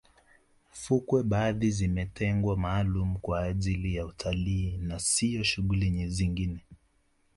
fukwe 0.81 1.23
baadhi 1.23 1.71
zimetengwa 1.71 2.57
maalumu 2.57 3.19
kwa 3.19 3.43
ajili 3.43 3.95
ya 3.95 4.05
utalii 4.05 4.77
na 4.77 4.99
siyo 4.99 5.43
shughuli 5.43 6.07
zingine 6.09 6.65